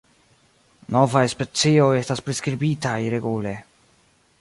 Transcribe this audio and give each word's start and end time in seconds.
Novaj 0.95 1.21
specioj 1.35 1.91
estas 1.99 2.25
priskribitaj 2.29 2.99
regule. 3.17 3.57